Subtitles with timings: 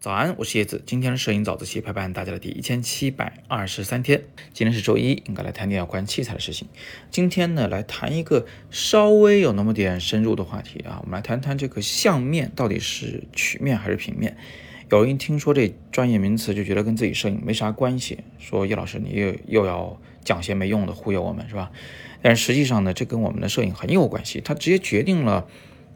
[0.00, 0.82] 早安，我是叶子。
[0.86, 4.22] 今天的摄影早自习陪伴大家的第一千七百二十三天。
[4.52, 6.68] 今天是周一，应该来谈点有关器材的事情。
[7.10, 14.36] 今天呢，来谈一个稍微有那么点深入的话题啊，我们来谈谈这个相面到底是曲面还是平面。
[14.90, 21.70] 有人听说这专业名词就觉得跟自己摄影没啥关系，说叶老师你又又要讲些没用的忽悠我们是吧？
[22.22, 25.46] 但是实际上呢，这跟我们的摄影很有关系，它直接决定了，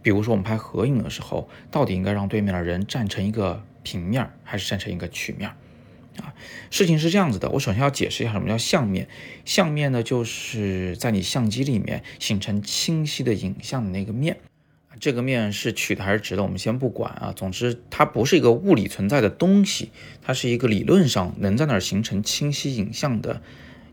[0.03, 3.65] 比如说我们拍合影的时候，到底应该让对面的人站成一个。
[3.85, 5.51] 平面还是站成一个曲面
[6.21, 6.33] 啊？
[6.71, 9.09] 事情是这样子的，我首先要解释一下什么叫相面。
[9.45, 14.37] 相面呢，就是在你相机里面形成清晰的影像的那个面。
[15.01, 17.33] 这个面是曲的还是直的，我们先不管啊。
[17.35, 19.91] 总之，它不是一个物理存在的东西，
[20.23, 23.43] 它是一个理论上能在那儿形成清晰影像的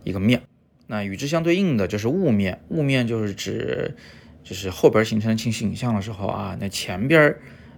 [0.04, 0.44] 一个面。
[0.86, 3.96] 那与之相对应的就是雾面，雾面就是指
[4.44, 7.36] 就是后边形成清晰影像的时候啊，那前边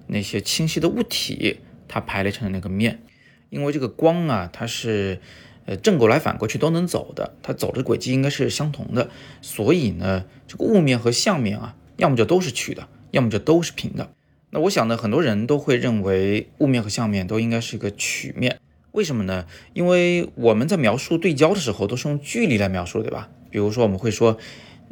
[0.07, 1.59] 那些清晰的物体。
[1.93, 3.01] 它排列成的那个面，
[3.49, 5.19] 因为这个光啊，它是
[5.65, 9.09] 呃正过来反过去都能走的，它走的轨迹应该是相同的，
[9.41, 14.09] 所以呢，这个雾面和相面啊，要么就都是曲的，要么就都是平的。
[14.51, 18.57] 那我想呢，很多人都会认为雾面和相面都应该是一个曲面，
[18.93, 19.45] 为什么呢？
[19.73, 23.29] 因为我们在描述对焦的时候都是用距离来描述，对吧？
[23.49, 24.37] 比如说我们会说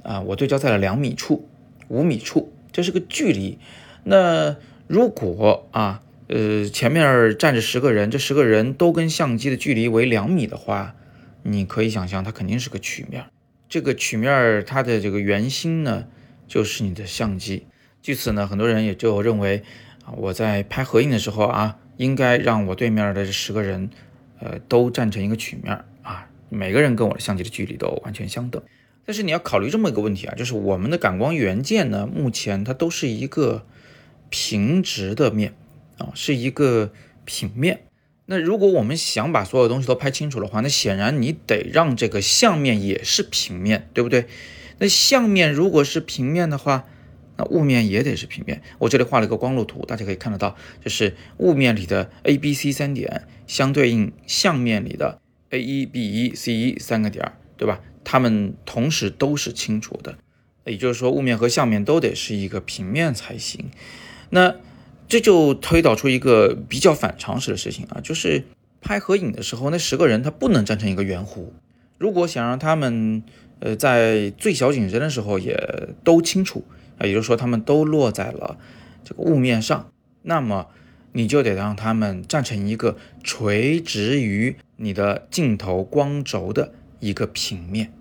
[0.03, 1.47] 啊，我对焦在了两米处、
[1.89, 3.59] 五米处，这是个距离。
[4.05, 4.55] 那
[4.87, 6.01] 如果啊。
[6.31, 10.95] 呃，前面站着十个人，这十个人都跟相机的距离为两米的话，
[11.41, 13.25] 你可以想象它肯定是个曲面。
[13.67, 16.05] 这个曲面它的这个圆心呢，
[16.47, 17.65] 就是你的相机。
[18.03, 19.63] 据此呢，很多人也就认为
[20.05, 23.89] 啊，我在拍合影的时候啊，应该让我对面的这十个人，
[24.39, 28.61] 呃，都站成一个曲面啊，每个人跟我的相机的距离都完全相等。
[29.09, 33.65] 但是你要考虑这么一个问题啊，就是我们的感光元件呢，目前它都是一个
[34.29, 35.55] 平直的面。
[35.97, 36.93] 啊，是一个
[37.25, 37.81] 平面。
[38.27, 44.27] 那如果我们想把所有东西都拍清楚的话，那显然你得让这个相面也是平面，对不对？
[44.77, 46.85] 那相面如果是平面的话，
[47.35, 48.61] 那雾面也得是平面。
[48.77, 50.55] 我这里画了一个光路图，大家可以看得到，
[50.85, 57.81] 就是雾面里的 A、B、C 三点相对应相面里的 A 一、B 一、C 一三个点儿，对吧？
[58.03, 60.17] 它们同时都是清楚的，
[60.65, 63.69] 也就是说，雾面和相面都得是一个平面才行。
[64.31, 64.55] 那
[65.07, 68.43] 这就推导出一个比较反常识的事情啊，就是
[68.81, 71.47] 拍合影的时候，那十个人他不能站成一个圆弧。
[71.97, 73.23] 如果想让他们，
[73.59, 76.63] 呃，在最小景深的时候也都清楚
[76.97, 78.57] 啊，也就是说他们都落在了
[79.03, 80.67] 这个雾面上，那么
[81.13, 87.93] 你就得让他们站成一个垂直于你的镜头光轴的一个平面，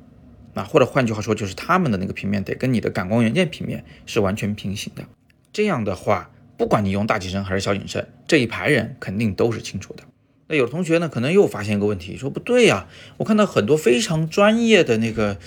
[0.55, 5.05] 那或者换句话说，就是他们的那个平面得跟你的感光元件平面是完全平行的。
[5.53, 6.31] 这样的话。
[6.59, 10.03] 不管你用大景深还是小景深，这一排人肯定都是清楚的。
[10.49, 12.89] 那有的同学呢，可能又发现一个问题，说不对呀，
[13.19, 15.39] 我看到很多非常专业的那个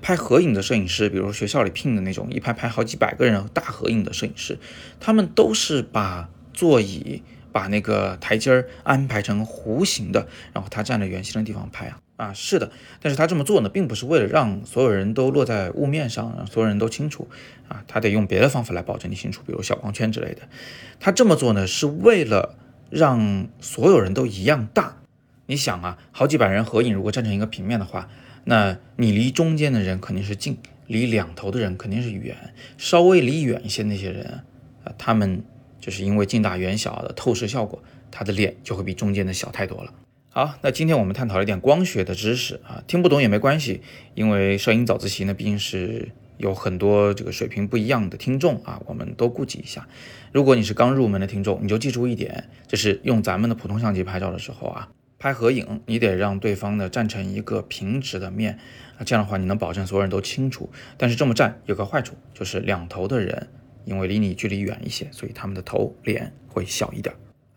[0.00, 4.58] 拍合影的摄影师，比如学校里聘的那种一拍拍好几百个人大合影的摄影师，
[4.98, 7.22] 他们都是把座椅、
[7.52, 12.00] 把那个台阶儿安排成弧形的，然后他站在圆形的地方拍啊。
[12.16, 12.70] 啊，是的，
[13.00, 17.28] 但是他这么做呢，并不是为了让所有人都落在雾面上，让所有人都清楚
[17.68, 20.42] 啊，他得用别的方法来保证你清楚，比如小光圈之类的。
[21.00, 22.56] 他这么做呢，是为了
[22.88, 24.98] 让所有人都一样大。
[25.46, 28.08] 你想啊，好几百人合影，如果站成一个平面的话，
[28.44, 32.36] 那你离中间的人肯定是近，离两头的人肯定是远。
[32.78, 34.44] 稍微离远一些那些人
[34.84, 35.42] 啊，他们
[35.80, 37.82] 就是因为近大远小的透视效果，
[38.12, 39.92] 他的脸就会比中间的小太多了。
[40.36, 43.82] 好，那今天我们探讨了一点光学的知识啊，听不懂也没关系，
[44.16, 46.08] 因为摄影早自习呢，毕竟是
[46.38, 49.86] 有很多这个水平不一样的听众啊，我们都顾及一下。
[50.32, 54.88] 如果你是刚入门的听众，你就记住一点，就是用咱们的普通相机拍照的时候啊，
[55.20, 58.58] 拍合影你得让对方呢站成一个平直的面
[58.98, 60.68] 啊，这样的话你能保证所有人都清楚。
[60.98, 63.46] 但是这么站有个坏处，就是两头的人
[63.84, 67.14] 因为离你距离远一些，所以他们的头脸会小一点。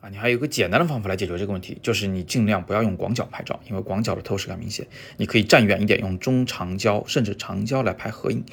[0.09, 4.87] 你还有一个简单的方法来解决这个问题，就是你尽量不要用广角拍照，因为广角的透视感明显。
[5.17, 8.43] 你可以站远一点，用中长焦甚至长焦来拍合影，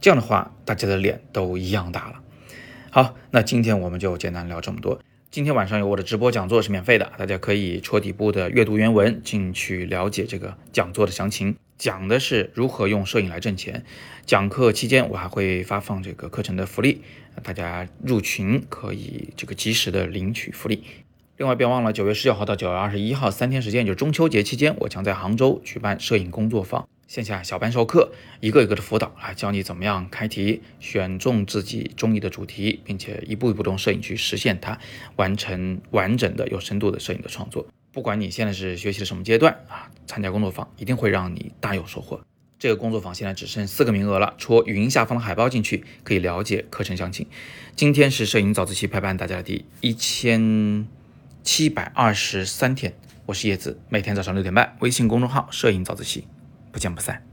[0.00, 2.20] 这样的话大家的脸都一样大了。
[2.90, 5.00] 好，那今天我们就简单聊这么多。
[5.30, 11.56] 今天晚上有我的直播讲座是免费的，大家可以戳底部的阅读原文进去了解这个讲座的详情。
[11.78, 13.84] 讲的是如何用摄影来挣钱。
[14.26, 17.02] 讲课期间，我还会发放这个课程的福利，
[17.42, 20.82] 大家入群可以这个及时的领取福利。
[21.36, 26.86] 另外，别忘了九月十九号到九月二十一号三天时间，就是中秋节期间，我将在杭州举办摄影工作坊。
[27.06, 34.78] 线下小班授课，一个一个的辅导啊，教你怎么样开题，选中自己中意的主题，并且一步一步用摄影去实现它，
[35.16, 37.66] 完成完整的有深度的摄影的创作。
[37.92, 42.20] 不管你现在是学习的什么阶段啊，参加工作坊一定会让你大有收获。
[42.58, 47.26] 这个工作坊现在只剩四个名额了，戳语音下方的海报进去可以了解课程详情。
[47.76, 50.86] 今天是摄影早自习陪伴大家的第一千
[51.42, 52.94] 七百二十三天，
[53.26, 56.26] 我是叶子，每天早上六点半，微信公众号“摄影早自习”。
[56.72, 57.24] 不见不散。